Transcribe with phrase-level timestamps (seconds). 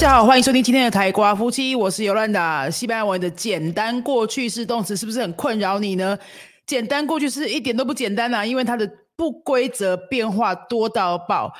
[0.00, 2.70] 大家好，欢迎收听今天的台瓜夫妻，我是尤兰达。
[2.70, 6.18] 西班牙文的简单过去式动词是不是很困扰你呢？
[6.64, 11.52] 简单过去式一点都不简单啊，因为它的不规则变化多到爆。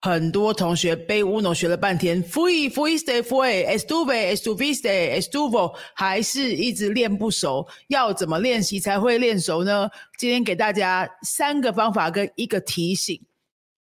[0.00, 7.64] 很多同学背乌龙学了半天，fui fuiste fue estuve estuviste estuvo，还是一直练不熟。
[7.86, 9.88] 要怎么练习才会练熟呢？
[10.18, 13.24] 今天给大家三个方法跟一个提醒。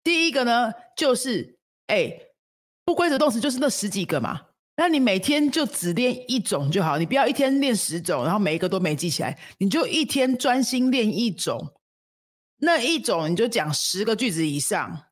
[0.04, 2.12] 第一个呢，就是哎，
[2.88, 4.40] 不规则动词就是那十几个嘛，
[4.78, 11.74] 那你每天就只练一种就好，你不要一天练十种，然后每一个都没记起来，你就一天专心练一种，
[12.60, 15.04] 那一种你就讲十个句子以上。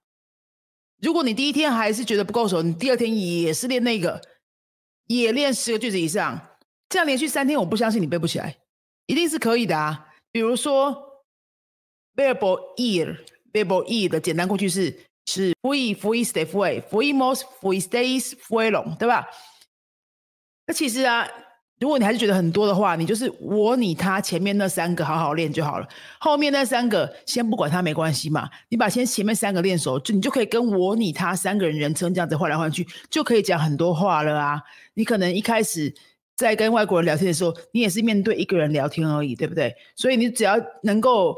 [1.03, 4.23] 如果你第一天还是觉得不够熟，你第二天也是练那个，
[5.09, 6.57] 也练十个句子以上，
[6.89, 8.57] 这样连续三天，我不相信你背不起来，
[9.05, 10.15] 一定是可以的啊。
[10.33, 10.97] 比如说
[12.15, 12.39] ，verb
[12.79, 19.27] ir，verb ir 的简单过去式是 “fui fui stay fui fui most fui stays fui long”，对吧？
[20.67, 21.29] 那其实啊。
[21.79, 25.87] 如果你还是觉得很多的话，你就是我、你、他前面那三个好好练就好了，
[26.19, 28.49] 后面那三个先不管它没关系嘛。
[28.71, 34.63] 你把先前面三个练熟，就你就可以跟我、你、他三个人人称这样子换来换去，就可以讲很多话了啊。
[34.95, 35.95] 你可能一开始
[36.35, 39.75] 在跟外国人聊天的时候，你也是面对一个人聊天而已，对不对？
[39.97, 41.37] 所以你只要能够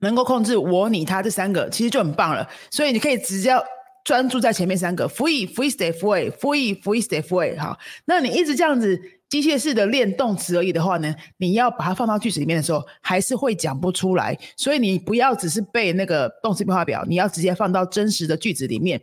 [0.00, 2.46] 能够控制我、你、他这三个，其实就很棒了。
[2.70, 3.62] 所以你可以只要
[4.04, 7.58] 专注在前面三个，free free stay free free free stay free。
[7.58, 9.00] 好，那你一直这样子。
[9.30, 14.36] 机械式的练动词而已的话呢，你要把它放到句子里面的时候，还是会讲不出来。
[14.56, 19.00] 所以你不要只是背那个动词变化表，你要直接放到真实的句子里面。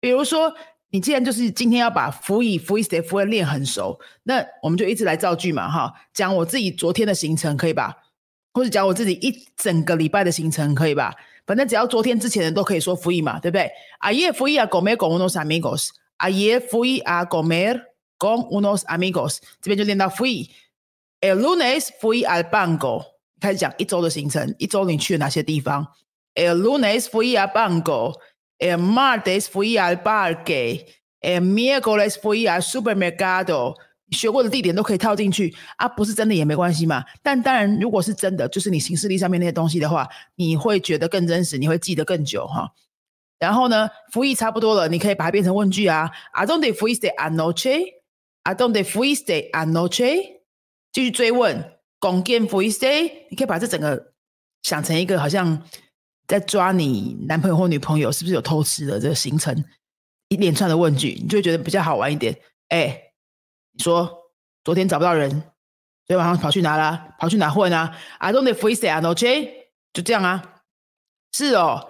[0.00, 0.52] 比如说，
[0.90, 7.94] 你既然就是今天要把辅以辅以 stay 辅练很熟，那我们就一直来造句嘛，哈，讲我自己昨天的行程可以吧？
[8.58, 11.14] 或者讲我自己一整个礼拜的行程可以吧？
[11.46, 13.70] 反正只要昨天之前的都可以说辅以嘛，对不对
[14.00, 15.90] ？Ayer fui a comer con unos amigos.
[16.18, 17.82] Ayer fui a comer.
[18.18, 20.50] con unos amigos，这边就练到 fui。
[21.20, 23.04] El lunes fui al banco，
[23.40, 25.86] 开始讲一周的行程，一周你去了哪些地方
[26.34, 28.14] ？El lunes fui al banco。
[28.58, 30.84] El martes fui al parque。
[31.20, 33.76] El miércoles fui al supermercado。
[34.10, 37.04] 学过的地点都可以套进去啊，不是真的也没关系嘛。
[37.22, 42.72] 但当然，如果是真的，就是你行事历上面那些东西的话，你会觉得更真实，你会记得更久哈。
[43.38, 46.10] 然后呢，服役差不多了，你可以把它变成问句啊。
[46.32, 50.40] I dónde fuiste anoche？I don't the fuiste anoche，
[50.92, 53.12] 继续追问，con quién fuiste？
[53.30, 54.12] 你可以把这整个
[54.62, 55.62] 想成一个好像
[56.26, 59.64] 在抓你男朋友或女朋友是不是有偷吃的这个行程，
[60.28, 62.36] 一连串的问句，你就会觉得比较好玩一点。
[62.70, 63.00] 哎，
[63.78, 64.32] 说
[64.64, 67.14] 昨天找不到人，昨天晚上跑去哪了？
[67.18, 69.50] 跑去哪混啊？I don't the fuiste anoche，
[69.92, 70.42] 就这样啊。
[71.32, 71.88] 是哦，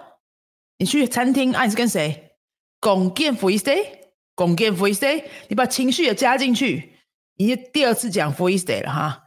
[0.77, 2.35] 你去餐厅，啊，你是跟谁
[2.79, 3.99] ？con quién fuiste？
[4.35, 6.95] 共建 f r e e s t a y 你把情绪也加进去，
[7.35, 9.23] 你第二次讲 f r e e s t a y 了哈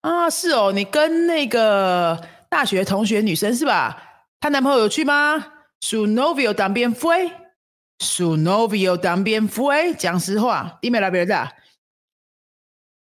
[0.00, 4.24] 啊，是哦，你跟那个大学同学女生是吧？
[4.40, 11.50] 她男朋友有去吗？Su novio también fue，Su novio también fue，讲实话，Dime la verdad。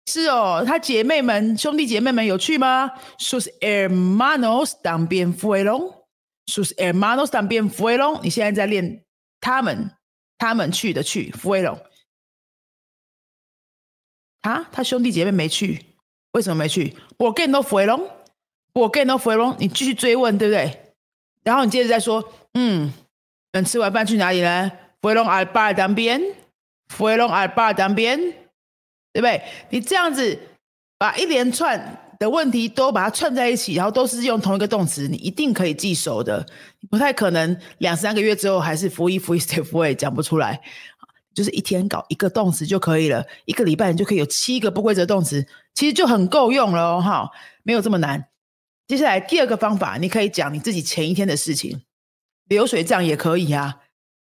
[0.06, 8.22] 是哦，她姐妹们兄弟姐妹们有去吗？Sus hermanos también fueron，Sus hermanos también fueron。
[8.22, 9.04] 你现在在练
[9.40, 9.92] 他们。
[10.36, 11.80] 他们去的去，fueron。
[14.42, 15.86] 啊，他兄弟姐妹没去，
[16.32, 16.98] 为什么没去？
[17.18, 18.10] 我 get no fueron，
[18.74, 19.56] 我 get no fueron。
[19.58, 20.96] 你继续追问，对不对？
[21.44, 22.92] 然后你接着再说，嗯，
[23.54, 24.70] 嗯，吃完饭去哪里呢
[25.02, 28.34] ？fueron al bar también，fueron al bar también，
[29.14, 29.42] 对不对？
[29.70, 30.38] 你这样子
[30.98, 32.00] 把一连串。
[32.20, 36.46] 的问题都把它串在一起，然后都是用同一个动词，你一定可以记熟的。
[36.90, 40.62] 不太可能两三个月之后还是 f r e e f r e e stay free 讲不出来，
[41.34, 47.30] 就是一天搞一个动词就可以了，一个礼拜你就可以有七个不规则动词，其实就很够用了哈，
[47.64, 48.30] 没有这么难。
[48.88, 51.82] 接下来第二个方法，你可以讲你自己前一天的事情，
[52.48, 53.80] 流水账也可以啊，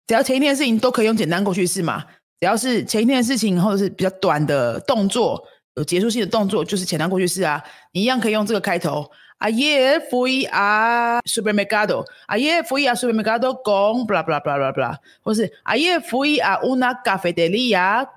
[0.07, 2.05] 只要前一天的事情都可以用简单过去式嘛，
[2.39, 5.43] 只要是前一天的事情或者是比较短的动作。
[5.75, 7.61] 有结束性的动作就是简单过去式啊，
[7.91, 9.11] 你一样可以用这个开头。
[9.39, 12.05] Ayer fui a supermercado.
[12.29, 18.07] Ayer fui a supermercado con bla bla bla bla bla，或是 Ayer fui a una cafetería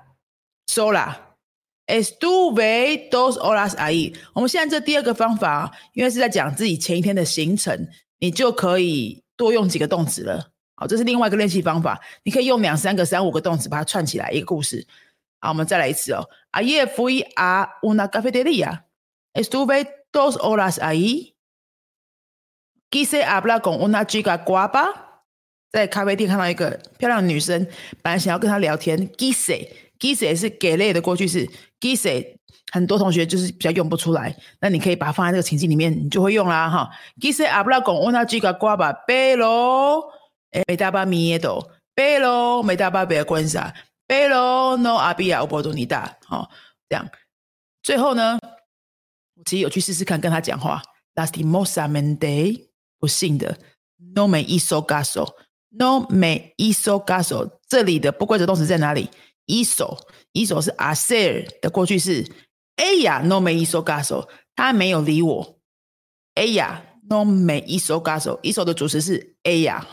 [0.65, 1.17] sola.
[1.85, 4.13] Estuve dos horas ahí。
[4.33, 7.89] 我们现在这第二个方法，因为是在讲自己前一天的行程，
[8.19, 10.51] 你就可以多用几个动词了。
[10.79, 14.87] 好，这是另外一个练习方法，你可以用两三个、三五个动词把它串起来一个故事。
[15.41, 16.29] 好，我们再来一次哦。
[16.53, 18.85] Ayer fui a una cafetería.
[19.33, 21.35] Estuve dos horas ahí.
[22.89, 24.93] Quise hablar con una chica guapa.
[25.69, 27.67] 在咖啡店看到一个漂亮的女生，
[28.01, 31.45] 本来想要跟她聊天 g i s e g i s e 是给类的过去式
[31.79, 32.35] g i s e
[32.71, 36.89] 很多同学就是比较用不出来，那你可以把它放在这个情境里面，你就会用啦哈。
[37.19, 37.79] g i s e 阿布拉
[40.51, 43.73] 诶，没大巴米耶多，贝罗，没大巴别关啥，
[44.07, 46.49] 贝罗，no 阿比亚乌波多尼达，好，
[46.87, 47.07] 这样，
[47.83, 48.39] 最后呢，
[49.35, 50.81] 我其实有去试试看跟他讲话
[51.15, 53.59] ，Lasti mosa mende，不信的
[54.15, 59.09] ，no me iso gaso，no me iso gaso，这里的不规则动词在哪里
[59.45, 62.25] ？iso，iso 是 aser 的过去式
[62.77, 65.59] 哎呀 no me iso gaso，他没有理我
[66.33, 69.85] 哎呀 no me iso gaso，iso 的主词是哎呀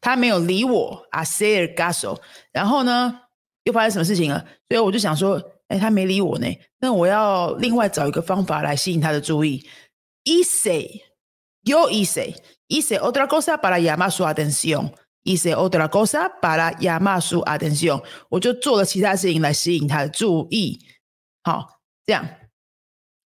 [0.00, 2.20] 他没有理我啊 s e r g a s o
[2.52, 3.20] 然后呢，
[3.64, 4.44] 又发生什么事情了？
[4.68, 6.46] 所以我就想说，哎，他没理我呢，
[6.80, 9.66] 那我要另外找一个方法来吸引他的注意。
[10.24, 11.02] 一谁
[11.62, 12.34] 又一谁
[12.66, 14.92] 一谁 otra cosa para llamar su atención。
[15.24, 20.80] 一些 otra cosa para llamar su atención，我就做了其他事情来吸引他的注意。
[21.42, 22.26] 好，这样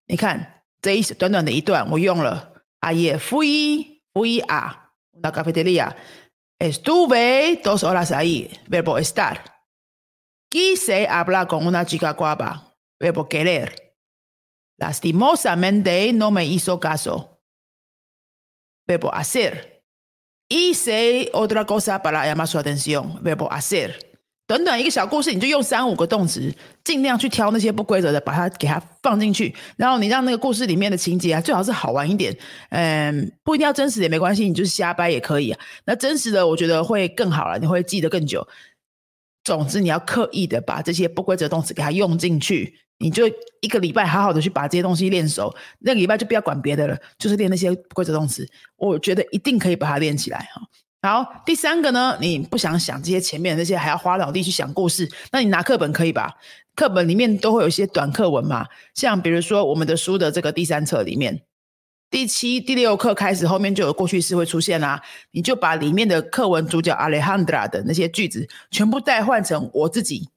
[0.06, 5.94] 你看这一短短的一段，我用了 a ye fui fui a una。
[6.62, 8.48] Estuve dos horas ahí.
[8.68, 9.64] Verbo estar.
[10.48, 12.76] Quise hablar con una chica guapa.
[13.00, 13.96] Verbo querer.
[14.78, 17.42] Lastimosamente no me hizo caso.
[18.86, 19.84] verbo hacer.
[20.48, 23.18] Hice otra cosa para llamar su atención.
[23.20, 24.11] verbo hacer.
[24.52, 26.54] 短短一个小故事，你就用三五个动词，
[26.84, 29.54] 尽量去挑那些不规则的，把它给它放进去。
[29.76, 32.36] 然后你让那个故事里面的情节啊，最好是好玩一点。
[32.68, 35.60] 嗯，不一定要真实也没关系，你就是瞎掰也可以啊。
[35.86, 38.46] 那真实的，我觉得会更好了，你会记得更久。
[39.42, 42.78] 总之，你要刻意的把这些不规则动词给它用进去。
[42.98, 43.24] 你就
[43.62, 48.46] 一个礼拜好好的去把这些东西练熟，那个礼拜就不要管别的了，就是练那些不规则动词。
[48.76, 50.60] 我觉得一定可以把它练起来哈。
[51.02, 56.36] 好，第三个呢，你不想想这些前面那些，还要花脑力去想故事，那你拿课本可以吧？
[56.76, 61.42] 课本里面都会有一些短课文嘛，像比如说我们的书的这个第三册里面，
[62.08, 65.02] 第七、第六课开始后面就有过去式会出现啦，
[65.32, 70.28] 你就把里面的课文主角 Alejandra 的那些句子全部代换成我自己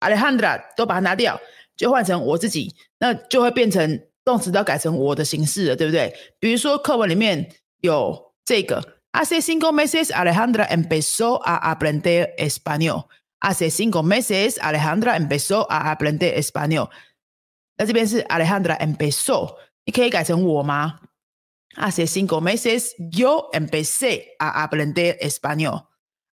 [0.00, 1.38] ，Alejandra 都把它拿掉。
[1.76, 6.14] 就换成我自己，那就会变成动词都要改成我的形式了，对不对？
[6.38, 7.50] 比如说课文里面
[7.80, 13.05] 有这个 ，Hace cinco meses Alejandra empezó a aprender español.
[13.41, 16.89] Hace cinco meses Alejandra empezó a aprender español.
[17.77, 19.55] 那这边是 Alejandra empezó，
[19.85, 20.99] 你可以改成我吗？
[21.75, 25.87] Hace cinco meses yo empecé a aprender español.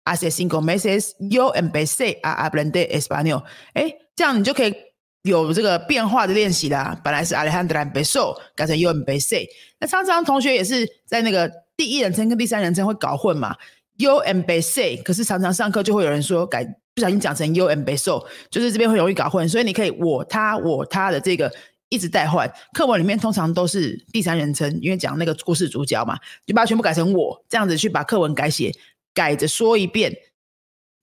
[0.05, 3.45] Hace cinco meses yo empecé a aprender español.
[3.75, 4.75] 哎，这样你就可以。
[5.24, 9.48] 有这个变化的练习啦，本来是 Alejandra b e s o 改成 Yuan b e s e
[9.80, 13.56] 那常常同学也是在那个第一人称跟第三人称会搞混嘛
[14.00, 16.66] ，Yuan b e s e 可是常常上课就会有人说改
[16.96, 21.54] 不小心讲成 Yuan b e s o 就是这边会容易搞混，所以你可以我他我他的这个
[21.90, 22.52] 一直代换。
[22.74, 28.74] 课文里面通常都是第三人称，因为讲那个故事主角嘛，就把它全部改成我这样子去把课文改写，
[29.14, 30.12] 改着说一遍，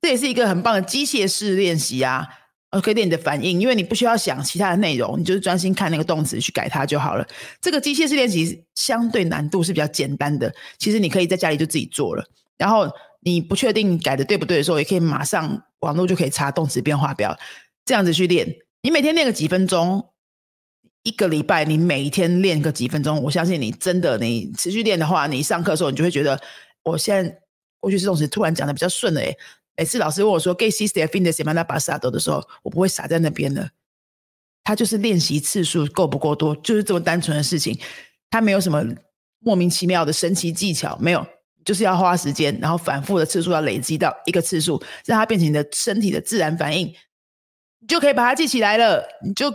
[0.03, 2.26] 这也是一个很棒的机械式练习啊。
[2.70, 7.26] 呃，可以练你的反应，因为你不需要想其他的内容，你就是专心看那个动词去改它就好了。
[7.62, 12.23] 这个机械式练习相对难度是比较简单的，其实你可以在家里就自己做了。
[12.59, 12.87] 然后
[13.20, 17.34] 你不确定改的对不对的时候，也可以马上网络就可以查动词变化表，
[17.87, 18.46] 这样子去练。
[18.82, 20.10] 你每天练个几分钟，
[21.05, 26.39] 一个礼拜你每一天练个几分钟，我相信你真的你持续练的话，你上课的时候你就会觉得，
[26.82, 27.39] 我现在
[27.81, 29.34] 过去式动词突然讲的比较顺了诶。
[29.79, 33.70] 每次老师问我说 “Get sister fin de semana pasado” 的时候，我不会傻在那边的。
[34.65, 37.79] 他就是练习次数够不够多，就是这么单纯的事情。
[38.29, 38.85] 他没有什么
[39.39, 41.25] 莫名其妙的神奇技巧，没有，
[41.65, 46.93] 就是要花时间，然后反复的次数要累积到一个次数，让它变成你的身体的自然反应，
[47.79, 49.55] 你就可以把它记起来了，你就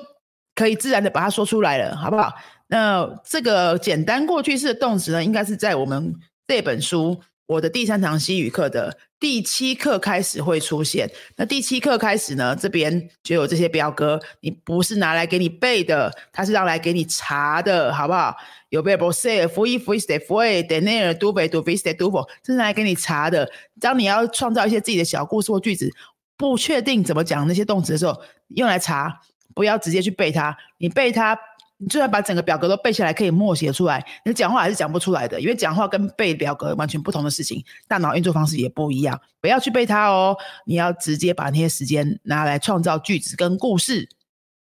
[0.55, 2.33] 可以自然的把它说出来了，好不好？
[2.67, 6.15] 那这个简单过去式的动词呢，应该是在我们
[6.47, 7.21] 这本书。
[7.45, 11.09] 我的第三堂西语课的第七课开始会出现。
[11.35, 18.35] 那第七课开始呢，这边就有这些表格，你不是拿来给你背的，它是让来给你查的，好不好？
[18.69, 23.49] 有 verb say, fui, fuiste, fue, tener, tuve, tuviste, tuvo，这是来给你查的。
[23.79, 25.91] 当你要创造一些自己的小故事或句子，
[26.37, 28.19] 不确定怎么讲那些动词的时候，
[28.55, 29.19] 用来查，
[29.53, 31.37] 不要直接去背它，你背它。
[31.77, 39.19] 你就算把整个表格都背下来，可以默写出来，你讲话还是讲不出来的，因为讲话跟背表格完全不同的事情，大脑运作方式也不一样。
[39.41, 44.07] 不要去背它哦，你要直接把那些时间拿来创造句子跟故事。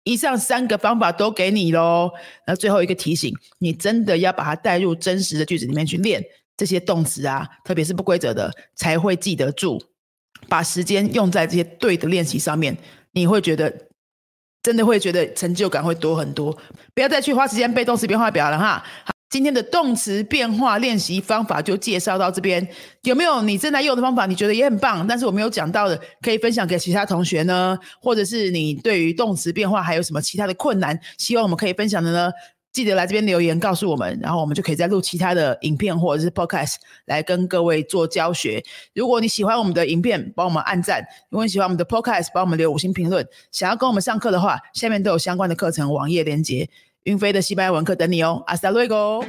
[0.05, 2.11] 以上三个方法都给你喽。
[2.47, 6.23] 那最后一个提醒，你真的要把它带入真实的句子里面去练。
[6.57, 9.83] 这些动词啊，特别是不规则的，才会记得住。
[10.49, 12.77] 把时间用在这些对的练习上面，
[13.13, 13.89] 你会觉得
[14.65, 16.51] 真的会觉得成就感会多很多。
[16.93, 18.83] 不要再去花时间背动词变化表了哈。
[19.29, 22.67] 今天的动词变化练习方法就介绍到这边，
[23.03, 24.27] 有没有你正在用的方法？
[24.27, 27.77] 你觉得也很棒，但是我没有讲到的，可以分享给其他同学呢？
[28.01, 32.31] 或者是你对于动词变化还有什么其他的困难，希望我们可以分享的呢？
[32.75, 36.75] 记得来这边留言告诉我们，然后我们就可以再录其他的影片或者是 podcast
[37.07, 38.63] 来跟各位做教学。
[38.95, 41.01] 如果你喜欢我们的影片，帮我们按赞；
[41.31, 43.25] 如果你喜欢我们的 podcast，帮我们留五星评论。
[43.53, 46.69] 想要跟我们上课的话，下面都有相关的课程网页连接。
[47.05, 49.25] 云飞的西班牙文课等你哦，阿斯达瑞 o